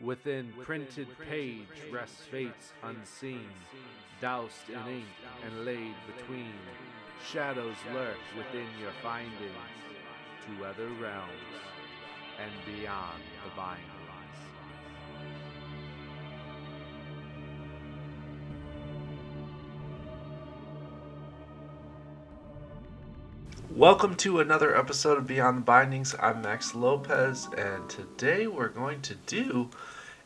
[0.00, 3.48] Within printed page rests fates unseen,
[4.20, 5.06] doused in ink
[5.44, 6.58] and laid between.
[7.30, 9.30] Shadows lurk within your findings,
[10.46, 11.30] to other realms
[12.38, 14.03] and beyond the bindings.
[23.74, 26.14] Welcome to another episode of Beyond the Bindings.
[26.20, 29.68] I'm Max Lopez, and today we're going to do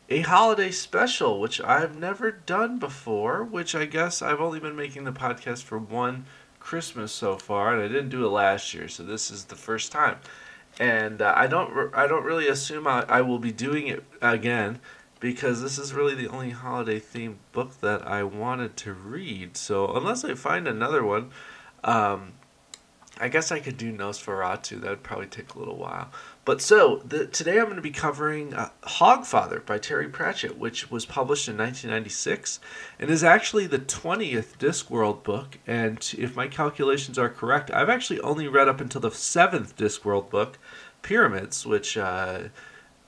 [0.07, 3.43] a holiday special, which I've never done before.
[3.43, 6.27] Which I guess I've only been making the podcast for one
[6.59, 9.91] Christmas so far, and I didn't do it last year, so this is the first
[9.91, 10.17] time.
[10.79, 14.79] And uh, I don't, I don't really assume I, I will be doing it again
[15.19, 19.57] because this is really the only holiday themed book that I wanted to read.
[19.57, 21.31] So unless I find another one.
[21.83, 22.33] Um,
[23.19, 24.81] I guess I could do Nosferatu.
[24.81, 26.09] That would probably take a little while.
[26.45, 30.89] But so the, today I'm going to be covering uh, Hogfather by Terry Pratchett, which
[30.89, 32.59] was published in 1996
[32.97, 35.59] and is actually the 20th Discworld book.
[35.67, 40.29] And if my calculations are correct, I've actually only read up until the seventh Discworld
[40.29, 40.57] book,
[41.01, 41.97] Pyramids, which.
[41.97, 42.43] Uh,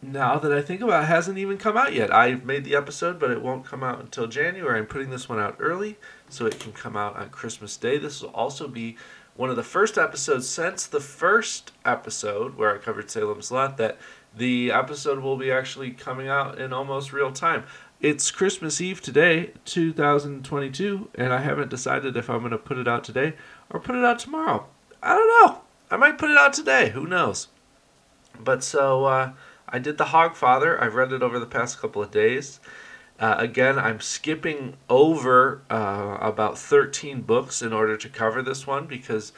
[0.04, 2.12] now that I think about it, hasn't even come out yet.
[2.12, 4.80] I've made the episode, but it won't come out until January.
[4.80, 8.00] I'm putting this one out early so it can come out on Christmas Day.
[8.00, 8.98] This will also be
[9.36, 13.98] one of the first episodes since the first episode where I covered Salem's Lot that
[14.36, 17.64] the episode will be actually coming out in almost real time.
[18.00, 22.88] It's Christmas Eve today, 2022, and I haven't decided if I'm going to put it
[22.88, 23.34] out today
[23.70, 24.66] or put it out tomorrow.
[25.04, 25.62] I don't know.
[25.90, 26.90] I might put it out today.
[26.90, 27.48] Who knows?
[28.40, 29.34] But so uh,
[29.70, 30.82] I did The Hogfather.
[30.82, 32.60] I've read it over the past couple of days.
[33.22, 38.88] Uh, again, I'm skipping over uh, about 13 books in order to cover this one
[38.88, 39.31] because,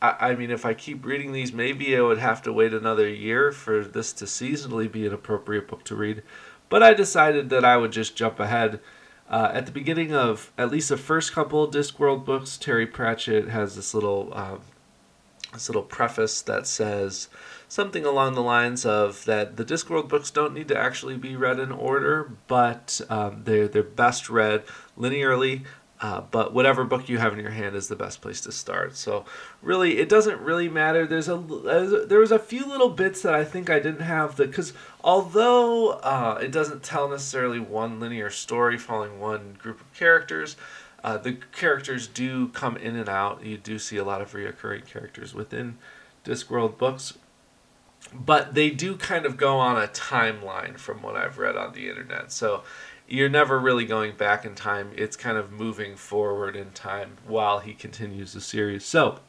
[0.00, 3.06] I, I, mean, if I keep reading these, maybe I would have to wait another
[3.06, 6.22] year for this to seasonally be an appropriate book to read.
[6.70, 8.80] But I decided that I would just jump ahead.
[9.28, 13.76] Uh, at the beginning of at least the first couple Discworld books, Terry Pratchett has
[13.76, 14.62] this little um,
[15.52, 17.28] this little preface that says
[17.68, 21.60] something along the lines of that the Discworld books don't need to actually be read
[21.60, 24.64] in order, but um, they're they're best read
[24.98, 25.64] linearly.
[26.00, 28.96] Uh, but whatever book you have in your hand is the best place to start.
[28.96, 29.24] So
[29.60, 31.06] really, it doesn't really matter.
[31.06, 31.36] There's a
[32.08, 35.90] there was a few little bits that I think I didn't have the because although
[35.90, 40.56] uh, it doesn't tell necessarily one linear story following one group of characters.
[41.04, 43.44] Uh, the characters do come in and out.
[43.44, 45.78] You do see a lot of reoccurring characters within
[46.24, 47.16] Discworld books
[48.14, 51.88] but they do kind of go on a timeline from what I've read on the
[51.88, 52.32] internet.
[52.32, 52.62] So
[53.08, 54.90] you're never really going back in time.
[54.96, 58.84] It's kind of moving forward in time while he continues the series.
[58.84, 59.20] So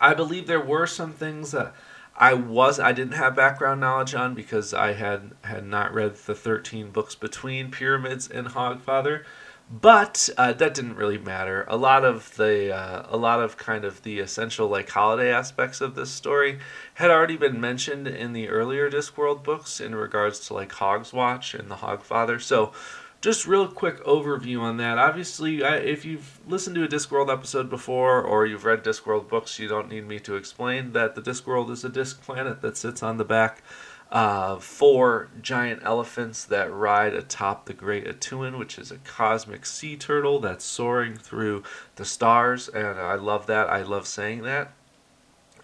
[0.00, 1.74] I believe there were some things that
[2.18, 6.34] I was I didn't have background knowledge on because I had had not read the
[6.34, 9.24] 13 books between Pyramids and Hogfather.
[9.68, 11.64] But uh, that didn't really matter.
[11.66, 15.80] A lot of the, uh, a lot of kind of the essential like holiday aspects
[15.80, 16.60] of this story
[16.94, 21.68] had already been mentioned in the earlier Discworld books in regards to like Hogswatch and
[21.68, 22.40] the Hogfather.
[22.40, 22.72] So,
[23.20, 24.98] just real quick overview on that.
[24.98, 29.66] Obviously, if you've listened to a Discworld episode before or you've read Discworld books, you
[29.66, 33.16] don't need me to explain that the Discworld is a disc planet that sits on
[33.16, 33.62] the back
[34.10, 39.96] uh, four giant elephants that ride atop the Great A'Tuin, which is a cosmic sea
[39.96, 41.62] turtle that's soaring through
[41.96, 42.68] the stars.
[42.68, 43.68] And I love that.
[43.68, 44.72] I love saying that.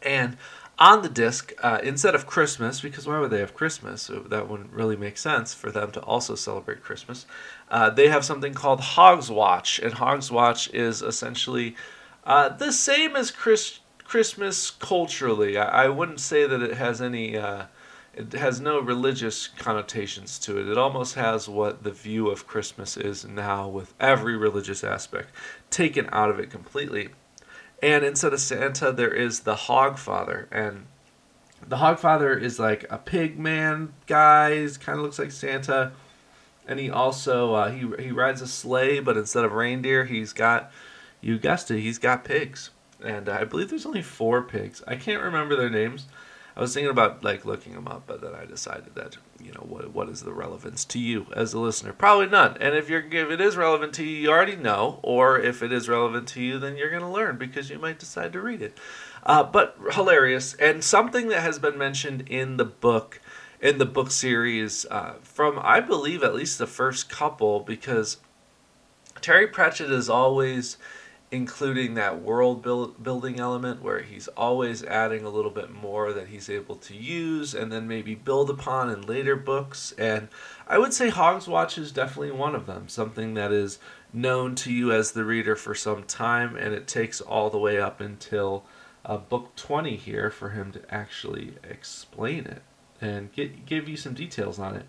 [0.03, 0.37] And
[0.79, 4.11] on the disc, uh, instead of Christmas, because why would they have Christmas?
[4.29, 7.27] That wouldn't really make sense for them to also celebrate Christmas.
[7.71, 11.77] Uh, they have something called Hogswatch, and Hogswatch is essentially
[12.25, 15.57] uh, the same as Chris- Christmas culturally.
[15.57, 17.67] I-, I, wouldn't say that it has any uh,
[18.15, 20.69] it has no religious connotations to it.
[20.69, 25.31] It almost has what the view of Christmas is now, with every religious aspect
[25.71, 27.09] taken out of it completely.
[27.83, 30.87] And instead of Santa, there is the Hogfather, and
[31.67, 34.61] the Hogfather is like a pig man guy.
[34.61, 35.93] He kind of looks like Santa,
[36.67, 40.71] and he also uh, he he rides a sleigh, but instead of reindeer, he's got
[41.21, 42.71] you guessed it, he's got pigs.
[43.03, 44.83] And I believe there's only four pigs.
[44.87, 46.07] I can't remember their names.
[46.55, 49.65] I was thinking about like looking them up, but then I decided that you know
[49.67, 51.93] what what is the relevance to you as a listener?
[51.93, 52.57] Probably none.
[52.61, 55.73] And if you're if it is relevant to you, you already know, or if it
[55.73, 58.61] is relevant to you, then you're going to learn because you might decide to read
[58.61, 58.77] it.
[59.23, 63.21] Uh, but hilarious and something that has been mentioned in the book
[63.61, 68.19] in the book series uh, from I believe at least the first couple because
[69.21, 70.77] Terry Pratchett is always
[71.33, 76.29] including that world build, building element where he's always adding a little bit more that
[76.29, 79.95] he's able to use and then maybe build upon in later books.
[79.97, 80.29] And
[80.69, 83.79] I would say Hogswatch is definitely one of them, something that is
[84.13, 87.81] known to you as the reader for some time, and it takes all the way
[87.81, 88.67] up until
[89.07, 92.63] uh, book 20 here for him to actually explain it
[93.01, 94.85] and get, give you some details on it.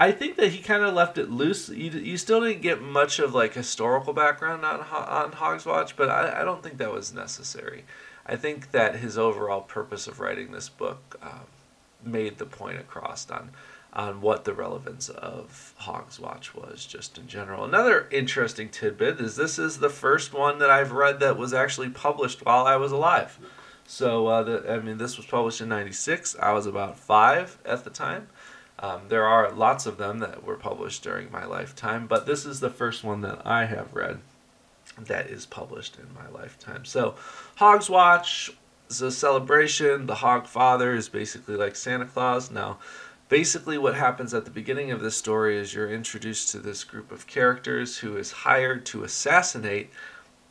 [0.00, 1.68] I think that he kind of left it loose.
[1.68, 6.40] You, you still didn't get much of like historical background on on Hogswatch, but I,
[6.40, 7.84] I don't think that was necessary.
[8.24, 11.40] I think that his overall purpose of writing this book um,
[12.02, 13.50] made the point across on
[13.92, 17.64] on what the relevance of Hogswatch was just in general.
[17.64, 21.90] Another interesting tidbit is this is the first one that I've read that was actually
[21.90, 23.38] published while I was alive.
[23.86, 26.36] So uh, the, I mean, this was published in '96.
[26.40, 28.28] I was about five at the time.
[28.80, 32.60] Um, there are lots of them that were published during my lifetime, but this is
[32.60, 34.20] the first one that I have read
[34.98, 36.84] that is published in my lifetime.
[36.84, 37.14] So,
[37.58, 38.50] Hogswatch
[38.88, 40.06] is a celebration.
[40.06, 42.50] The Hogfather is basically like Santa Claus.
[42.50, 42.78] Now,
[43.28, 47.12] basically, what happens at the beginning of this story is you're introduced to this group
[47.12, 49.90] of characters who is hired to assassinate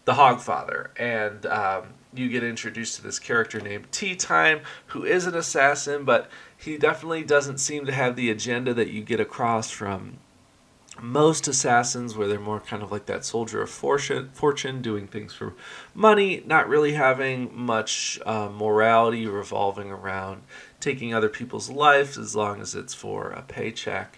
[0.10, 1.84] the Hogfather, and um,
[2.16, 7.24] you get introduced to this character named Teatime, who is an assassin, but he definitely
[7.24, 10.18] doesn't seem to have the agenda that you get across from
[11.00, 15.36] most assassins, where they're more kind of like that soldier of fortune, fortune doing things
[15.36, 15.54] for
[15.94, 20.42] money, not really having much uh, morality revolving around
[20.80, 24.18] taking other people's lives as long as it's for a paycheck.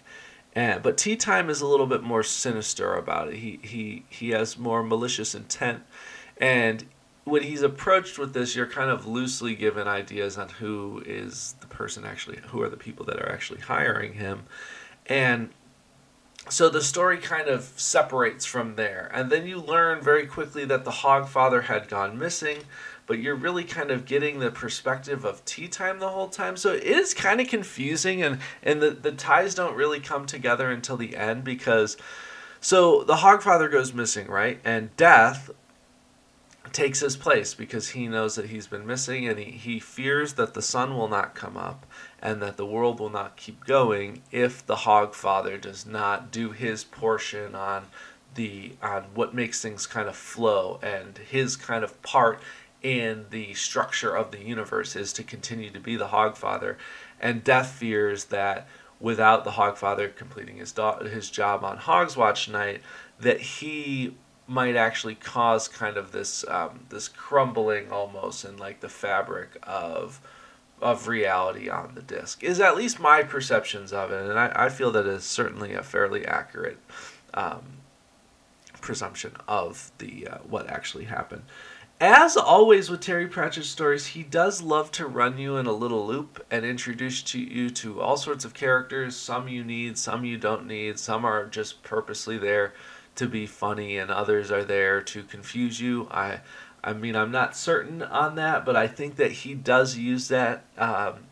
[0.54, 3.36] And, but Teatime is a little bit more sinister about it.
[3.36, 5.82] He he he has more malicious intent,
[6.36, 6.84] and
[7.24, 11.66] when he's approached with this, you're kind of loosely given ideas on who is the
[11.68, 14.42] person actually, who are the people that are actually hiring him,
[15.06, 15.50] and
[16.48, 20.84] so the story kind of separates from there, and then you learn very quickly that
[20.84, 22.58] the Hogfather had gone missing
[23.06, 26.56] but you're really kind of getting the perspective of Teatime the whole time.
[26.56, 30.70] So it is kind of confusing and and the, the ties don't really come together
[30.70, 31.96] until the end because
[32.60, 34.60] so the Hogfather goes missing, right?
[34.64, 35.50] And Death
[36.72, 40.54] takes his place because he knows that he's been missing and he, he fears that
[40.54, 41.86] the sun will not come up
[42.20, 46.84] and that the world will not keep going if the Hogfather does not do his
[46.84, 47.86] portion on
[48.34, 52.40] the on what makes things kind of flow and his kind of part
[52.82, 56.76] in the structure of the universe is to continue to be the Hogfather,
[57.20, 58.66] and Death fears that
[59.00, 62.82] without the Hogfather completing his do- his job on Hogswatch night,
[63.18, 64.14] that he
[64.46, 70.20] might actually cause kind of this um, this crumbling almost in like the fabric of
[70.80, 74.28] of reality on the disc is at least my perceptions of it.
[74.28, 76.78] And I, I feel that is certainly a fairly accurate
[77.34, 77.62] um,
[78.80, 81.44] presumption of the uh, what actually happened
[82.00, 86.06] as always with Terry Pratchett stories, he does love to run you in a little
[86.06, 89.16] loop and introduce to you to all sorts of characters.
[89.16, 90.98] Some you need, some you don't need.
[90.98, 92.74] Some are just purposely there
[93.14, 96.08] to be funny, and others are there to confuse you.
[96.10, 96.40] I,
[96.82, 100.64] I mean, I'm not certain on that, but I think that he does use that
[100.78, 101.26] um,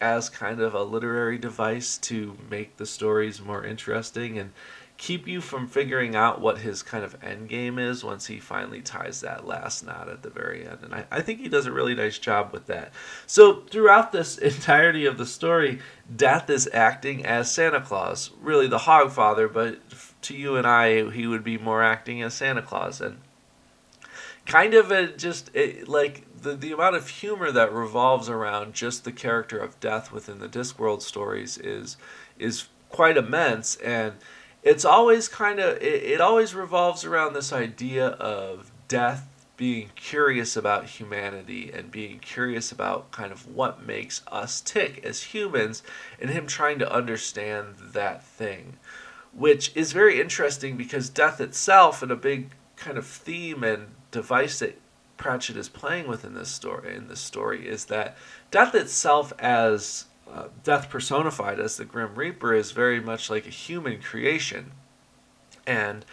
[0.00, 4.52] as kind of a literary device to make the stories more interesting and
[4.98, 8.82] keep you from figuring out what his kind of end game is once he finally
[8.82, 10.78] ties that last knot at the very end.
[10.82, 12.92] And I, I think he does a really nice job with that.
[13.24, 15.78] So throughout this entirety of the story,
[16.14, 19.78] Death is acting as Santa Claus, really the Hogfather, but
[20.22, 23.00] to you and I, he would be more acting as Santa Claus.
[23.00, 23.18] And
[24.46, 25.50] kind of a just
[25.86, 30.40] like the, the amount of humor that revolves around just the character of Death within
[30.40, 31.96] the Discworld stories is
[32.38, 34.14] is quite immense and
[34.62, 40.56] it's always kind of it, it always revolves around this idea of death being curious
[40.56, 45.82] about humanity and being curious about kind of what makes us tick as humans
[46.20, 48.76] and him trying to understand that thing
[49.32, 54.60] which is very interesting because death itself and a big kind of theme and device
[54.60, 54.80] that
[55.16, 58.16] Pratchett is playing with in this story in this story is that
[58.50, 63.50] death itself as uh, death personified as the Grim Reaper is very much like a
[63.50, 64.72] human creation.
[65.66, 66.04] And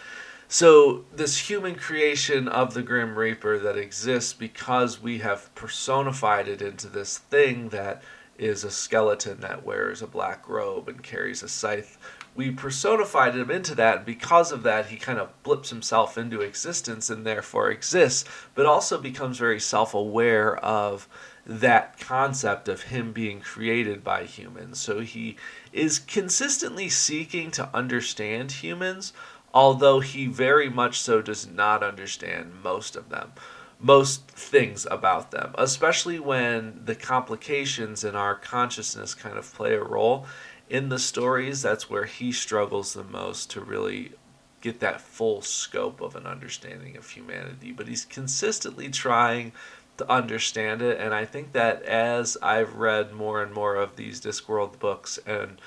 [0.48, 6.62] so, this human creation of the Grim Reaper that exists because we have personified it
[6.62, 8.03] into this thing that
[8.38, 11.98] is a skeleton that wears a black robe and carries a scythe.
[12.36, 16.41] We personified him into that, and because of that, he kind of blips himself into
[16.41, 21.07] existence and therefore exists, but also becomes very self aware of
[21.45, 24.79] that concept of him being created by humans.
[24.79, 25.37] So he
[25.71, 29.13] is consistently seeking to understand humans,
[29.53, 33.33] although he very much so does not understand most of them
[33.79, 39.83] most things about them, especially when the complications in our consciousness kind of play a
[39.83, 40.25] role
[40.69, 41.61] in the stories.
[41.61, 44.13] That's where he struggles the most to really
[44.61, 47.71] get that full scope of an understanding of humanity.
[47.71, 49.51] But he's consistently trying
[49.97, 54.19] to understand it, and I think that as I've read more and more of these
[54.19, 55.59] Discworld books, and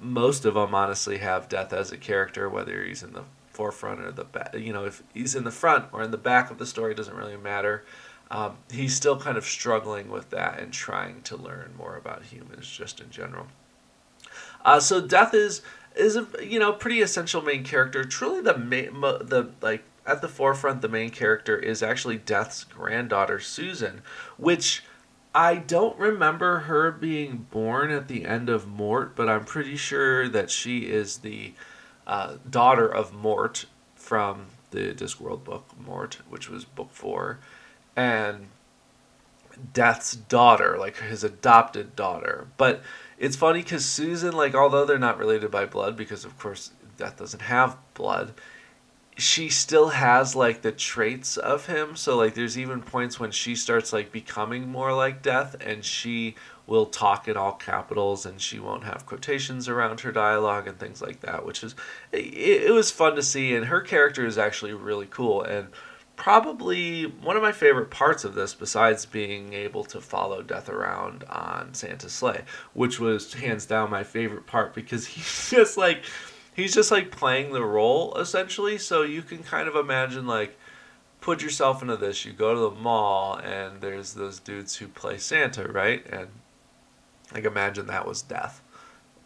[0.00, 4.12] most of them honestly have death as a character, whether he's in the forefront or
[4.12, 4.54] the back.
[4.54, 7.16] You know, if he's in the front or in the back of the story, doesn't
[7.16, 7.84] really matter.
[8.30, 12.70] Um, he's still kind of struggling with that and trying to learn more about humans
[12.70, 13.46] just in general.
[14.64, 15.62] Uh, so death is
[15.94, 18.04] is a you know pretty essential main character.
[18.04, 23.38] Truly the main the like at the forefront the main character is actually Death's granddaughter
[23.38, 24.02] Susan,
[24.36, 24.82] which
[25.34, 30.28] I don't remember her being born at the end of Mort, but I'm pretty sure
[30.28, 31.54] that she is the
[32.06, 37.38] uh, daughter of Mort from the Discworld book Mort, which was book four,
[37.96, 38.48] and
[39.72, 42.48] Death's daughter, like his adopted daughter.
[42.56, 42.82] But
[43.18, 47.18] it's funny because Susan, like, although they're not related by blood, because of course Death
[47.18, 48.34] doesn't have blood,
[49.16, 51.96] she still has like the traits of him.
[51.96, 56.34] So like, there's even points when she starts like becoming more like Death, and she
[56.66, 61.02] will talk in all capitals and she won't have quotations around her dialogue and things
[61.02, 61.74] like that which is
[62.12, 62.34] it,
[62.66, 65.68] it, was fun to see and her character is actually really cool and
[66.14, 71.24] probably one of my favorite parts of this besides being able to follow death around
[71.24, 72.42] on santa's sleigh
[72.74, 76.04] which was hands down my favorite part because he's just like
[76.54, 80.58] he's just like playing the role essentially so you can kind of imagine like
[81.20, 85.16] put yourself into this you go to the mall and there's those dudes who play
[85.16, 86.28] santa right and
[87.34, 88.62] like imagine that was death.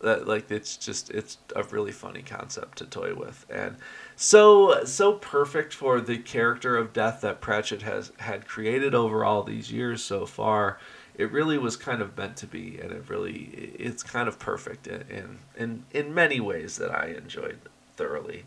[0.00, 3.76] That like it's just it's a really funny concept to toy with, and
[4.14, 9.42] so so perfect for the character of death that Pratchett has had created over all
[9.42, 10.78] these years so far.
[11.16, 14.86] It really was kind of meant to be, and it really it's kind of perfect
[14.86, 17.58] in in in many ways that I enjoyed
[17.96, 18.44] thoroughly.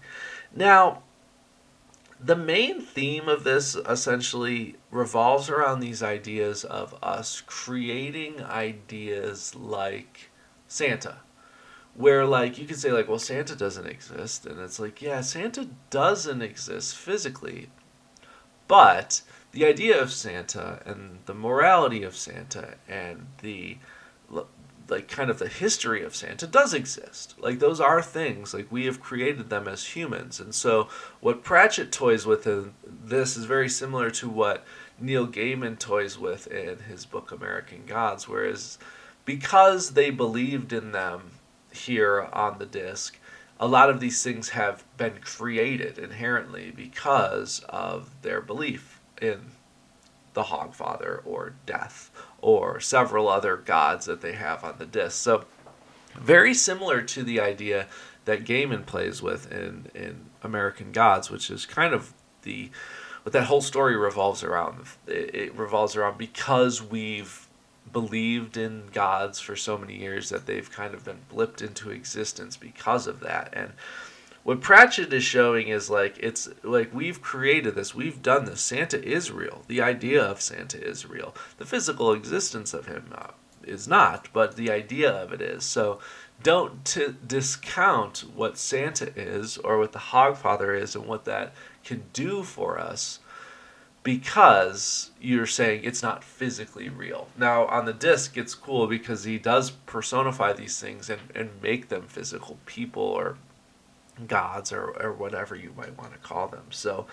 [0.55, 1.01] Now,
[2.19, 10.29] the main theme of this essentially revolves around these ideas of us creating ideas like
[10.67, 11.17] Santa.
[11.95, 14.45] Where, like, you could say, like, well, Santa doesn't exist.
[14.45, 17.69] And it's like, yeah, Santa doesn't exist physically.
[18.67, 23.77] But the idea of Santa and the morality of Santa and the
[24.89, 27.35] like kind of the history of Santa does exist.
[27.39, 28.53] Like those are things.
[28.53, 30.39] Like we have created them as humans.
[30.39, 30.87] And so
[31.19, 34.65] what Pratchett toys with in this is very similar to what
[34.99, 38.77] Neil Gaiman toys with in his book American Gods, whereas
[39.25, 41.31] because they believed in them
[41.71, 43.17] here on the disc,
[43.59, 49.51] a lot of these things have been created inherently because of their belief in
[50.33, 52.11] the Hogfather or death
[52.41, 55.21] or several other gods that they have on the disc.
[55.21, 55.45] So,
[56.15, 57.87] very similar to the idea
[58.25, 62.69] that Gaiman plays with in, in American Gods, which is kind of the
[63.23, 64.79] what that whole story revolves around.
[65.07, 67.47] It, it revolves around because we've
[67.91, 72.55] believed in gods for so many years that they've kind of been blipped into existence
[72.55, 73.49] because of that.
[73.53, 73.71] And
[74.49, 78.61] what Pratchett is showing is like it's like we've created this, we've done this.
[78.61, 79.61] Santa is real.
[79.67, 81.35] The idea of Santa is real.
[81.59, 83.27] The physical existence of him uh,
[83.63, 85.65] is not, but the idea of it is.
[85.65, 85.99] So
[86.41, 91.53] don't t- discount what Santa is or what the Hogfather is and what that
[91.83, 93.19] can do for us
[94.01, 97.27] because you're saying it's not physically real.
[97.37, 101.89] Now, on the disc, it's cool because he does personify these things and, and make
[101.89, 103.37] them physical people or
[104.27, 106.65] gods or, or whatever you might want to call them.
[106.69, 107.07] So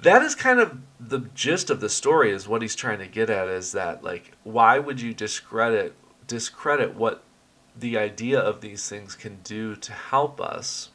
[0.00, 3.30] that is kind of the gist of the story is what he's trying to get
[3.30, 5.94] at is that like why would you discredit
[6.26, 7.22] discredit what
[7.78, 10.90] the idea of these things can do to help us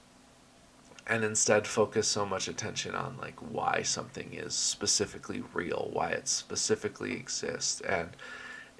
[1.07, 6.27] and instead focus so much attention on like why something is specifically real, why it
[6.27, 8.09] specifically exists and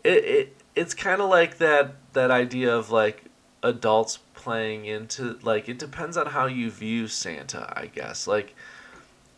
[0.04, 3.26] it, it it's kind of like that that idea of like
[3.64, 8.28] adults playing into like it depends on how you view Santa, I guess.
[8.28, 8.56] Like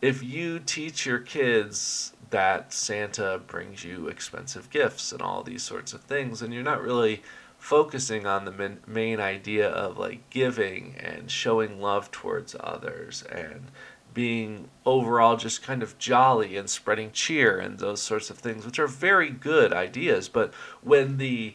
[0.00, 5.92] if you teach your kids that Santa brings you expensive gifts and all these sorts
[5.92, 7.22] of things and you're not really
[7.58, 13.66] focusing on the main idea of like giving and showing love towards others and
[14.14, 18.78] being overall just kind of jolly and spreading cheer and those sorts of things which
[18.78, 21.54] are very good ideas but when the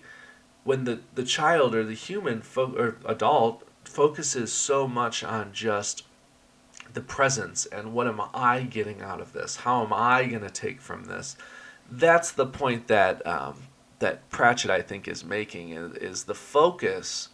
[0.65, 6.03] when the, the child or the human fo- or adult focuses so much on just
[6.93, 9.57] the presence and what am I getting out of this?
[9.57, 11.37] How am I going to take from this?
[11.89, 13.55] That's the point that um,
[13.99, 17.29] that Pratchett I think is making is, is the focus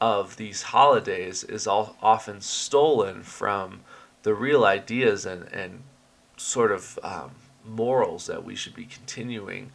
[0.00, 3.80] of these holidays is all often stolen from
[4.22, 5.82] the real ideas and, and
[6.36, 7.30] sort of um,
[7.64, 9.72] morals that we should be continuing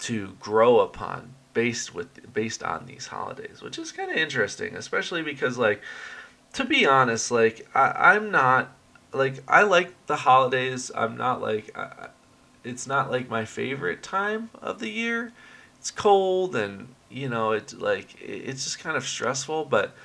[0.00, 5.22] to grow upon based with based on these holidays, which is kind of interesting, especially
[5.22, 5.82] because like
[6.52, 8.70] to be honest, like I, I'm not
[9.12, 10.92] like I like the holidays.
[10.94, 12.10] I'm not like I,
[12.62, 15.32] it's not like my favorite time of the year.
[15.80, 19.96] It's cold and you know it's like it's just kind of stressful, but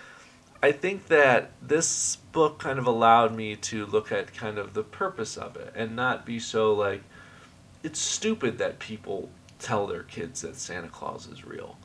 [0.64, 4.82] I think that this book kind of allowed me to look at kind of the
[4.82, 7.04] purpose of it and not be so like
[7.84, 9.30] it's stupid that people
[9.64, 11.78] tell their kids that Santa Claus is real.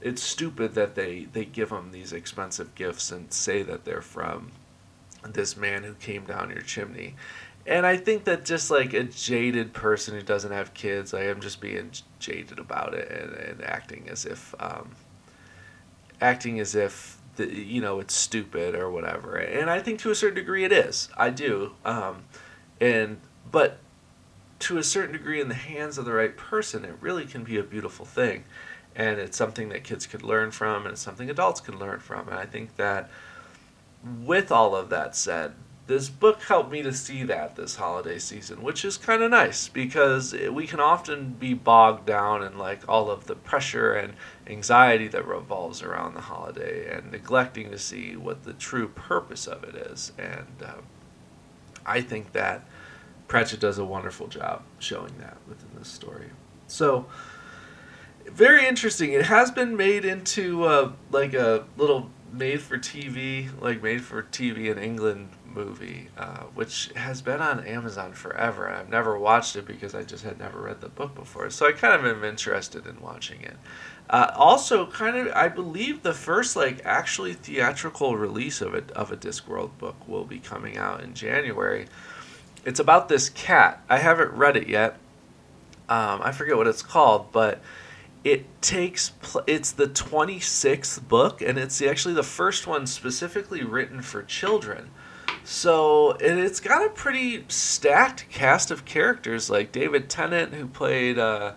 [0.00, 4.52] It's stupid that they, they give them these expensive gifts and say that they're from
[5.24, 7.16] this man who came down your chimney.
[7.66, 11.40] And I think that just like a jaded person who doesn't have kids, I am
[11.40, 14.90] just being jaded about it and, and acting as if, um,
[16.20, 19.36] acting as if the, you know it's stupid or whatever.
[19.36, 21.08] And I think to a certain degree it is.
[21.16, 21.72] I do.
[21.84, 22.24] Um,
[22.80, 23.18] and
[23.50, 23.78] but
[24.58, 27.58] to a certain degree in the hands of the right person, it really can be
[27.58, 28.44] a beautiful thing.
[28.94, 32.28] And it's something that kids could learn from, and it's something adults can learn from.
[32.28, 33.10] And I think that
[34.22, 35.52] with all of that said,
[35.86, 39.68] this book helped me to see that this holiday season, which is kind of nice
[39.68, 44.14] because we can often be bogged down in like all of the pressure and
[44.48, 49.62] anxiety that revolves around the holiday and neglecting to see what the true purpose of
[49.62, 50.10] it is.
[50.18, 50.82] And um,
[51.84, 52.64] I think that
[53.28, 56.30] Pratchett does a wonderful job showing that within this story.
[56.68, 57.06] So,
[58.26, 59.12] very interesting.
[59.12, 64.22] It has been made into uh, like a little made for TV, like made for
[64.22, 68.68] TV in England movie, uh, which has been on Amazon forever.
[68.68, 71.50] I've never watched it because I just had never read the book before.
[71.50, 73.56] So I kind of am interested in watching it.
[74.08, 79.10] Uh, also, kind of, I believe the first like actually theatrical release of it of
[79.10, 81.86] a Discworld book will be coming out in January.
[82.66, 83.80] It's about this cat.
[83.88, 84.98] I haven't read it yet.
[85.88, 87.60] Um, I forget what it's called, but
[88.24, 94.02] it takes pl- it's the 26th book and it's actually the first one specifically written
[94.02, 94.90] for children.
[95.44, 101.20] So and it's got a pretty stacked cast of characters like david tennant who played
[101.20, 101.52] uh,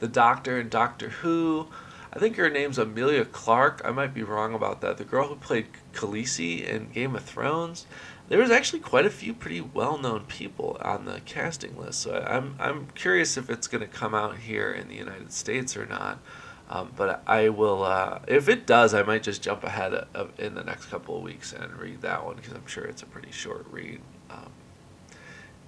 [0.00, 1.68] the doctor in doctor who.
[2.10, 4.96] I think her name's Amelia clarke i might be wrong about that.
[4.96, 7.86] The girl who played khaleesi in game of thrones
[8.28, 12.00] there was actually quite a few pretty well-known people on the casting list.
[12.00, 15.76] So I'm I'm curious if it's going to come out here in the United States
[15.76, 16.20] or not.
[16.68, 20.54] Um, but I will, uh, if it does, I might just jump ahead of, in
[20.54, 23.30] the next couple of weeks and read that one because I'm sure it's a pretty
[23.30, 24.00] short read.
[24.30, 24.50] Um,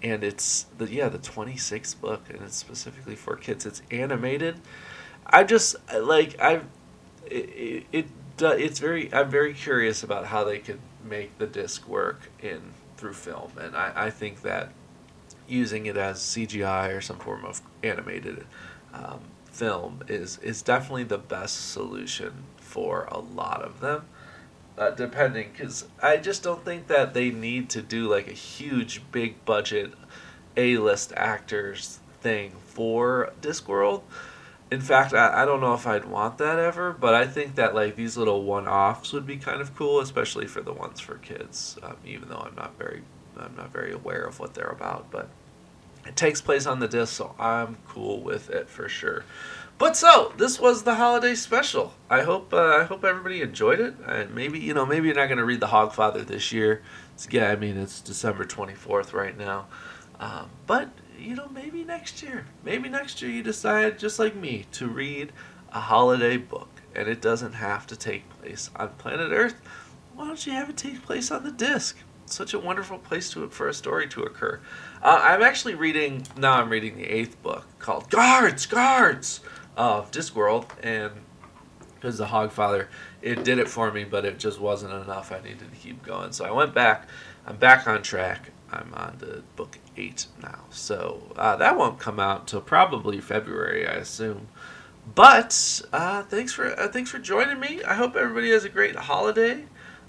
[0.03, 3.67] and it's the yeah the 26th book and it's specifically for kids.
[3.67, 4.61] It's animated.
[5.27, 6.63] I just like I,
[7.27, 8.07] it, it, it
[8.41, 13.15] it's very I'm very curious about how they could make the disc work in through
[13.15, 14.73] film, and I, I think that
[15.49, 18.47] using it as CGI or some form of animated
[18.93, 24.07] um, film is is definitely the best solution for a lot of them.
[24.79, 29.01] Uh, depending, because I just don't think that they need to do like a huge,
[29.11, 29.95] big budget,
[30.55, 34.03] A list actors thing for Discworld
[34.71, 37.75] in fact, I, I don't know if I'd want that ever, but I think that
[37.75, 41.79] like these little one-offs would be kind of cool, especially for the ones for kids.
[41.83, 43.03] Um, even though I'm not very,
[43.39, 45.29] I'm not very aware of what they're about, but
[46.07, 49.25] it takes place on the disc, so I'm cool with it for sure.
[49.79, 51.93] But so this was the holiday special.
[52.09, 53.95] I hope uh, I hope everybody enjoyed it.
[54.07, 56.83] And maybe you know maybe you're not going to read the Hogfather this year.
[57.15, 59.67] It's, yeah, I mean it's December 24th right now,
[60.19, 64.67] um, but you know, maybe next year, maybe next year you decide, just like me,
[64.73, 65.33] to read
[65.73, 69.61] a holiday book and it doesn't have to take place on planet Earth.
[70.15, 71.99] Why don't you have it take place on the disc?
[72.29, 74.61] such a wonderful place to for a story to occur.
[75.03, 76.55] Uh, I'm actually reading now.
[76.55, 79.41] I'm reading the eighth book called Guards, Guards
[79.77, 81.13] of Discworld, and
[81.95, 82.89] because the Hogfather,
[83.23, 85.33] it did it for me, but it just wasn't enough.
[85.33, 87.09] I needed to keep going, so I went back.
[87.47, 88.51] I'm back on track.
[88.77, 90.65] I'm on to book eight now.
[90.71, 94.49] So uh, that won't come out until probably February, I assume.
[95.15, 97.83] But uh, thanks for uh, thanks for joining me.
[97.85, 99.65] I hope everybody has a great holiday.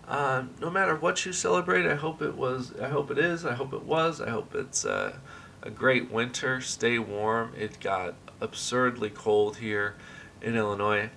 [0.07, 2.73] Uh, no matter what you celebrate, I hope it was.
[2.81, 3.45] I hope it is.
[3.45, 4.21] I hope it was.
[4.21, 5.17] I hope it's uh,
[5.61, 6.61] a great winter.
[6.61, 7.53] Stay warm.
[7.57, 9.95] It got absurdly cold here
[10.41, 11.09] in Illinois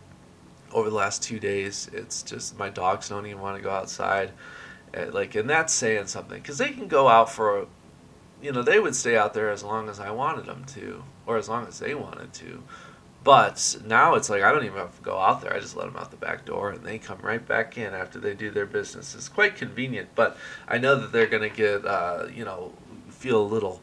[0.72, 1.88] over the last two days.
[1.92, 4.32] It's just my dogs don't even want to go outside
[5.12, 7.66] like, and that's saying something because they can go out for,
[8.42, 11.37] you know, they would stay out there as long as I wanted them to, or
[11.37, 12.62] as long as they wanted to.
[13.22, 15.53] But now it's like I don't even have to go out there.
[15.53, 18.18] I just let them out the back door, and they come right back in after
[18.18, 19.14] they do their business.
[19.14, 22.72] It's quite convenient, but I know that they're going to get, uh, you know,
[23.11, 23.83] feel a little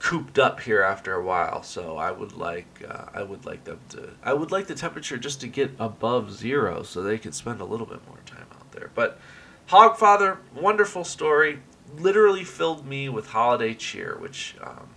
[0.00, 1.62] cooped up here after a while.
[1.62, 5.16] So I would like, uh, I would like them to, I would like the temperature
[5.16, 8.72] just to get above zero, so they could spend a little bit more time out
[8.72, 8.90] there.
[8.94, 9.18] But
[9.68, 11.60] Hogfather, wonderful story,
[11.96, 14.56] literally filled me with holiday cheer, which.
[14.62, 14.88] Um,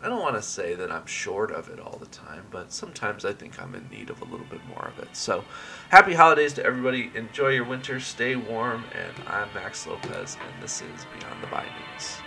[0.00, 3.24] I don't want to say that I'm short of it all the time, but sometimes
[3.24, 5.16] I think I'm in need of a little bit more of it.
[5.16, 5.44] So,
[5.88, 7.10] happy holidays to everybody.
[7.16, 12.18] Enjoy your winter, stay warm, and I'm Max Lopez, and this is Beyond the Bindings.